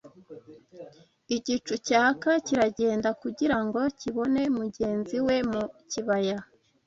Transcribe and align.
Igicu 1.35 1.73
cyaka 1.87 2.29
kiragenda, 2.45 3.09
kugira 3.21 3.57
ngo 3.65 3.79
kibone 3.99 4.41
mugenzi 4.57 5.17
we 5.25 5.35
mu 5.51 5.63
kibaya 5.91 6.37